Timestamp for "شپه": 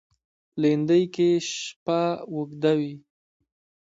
1.51-2.01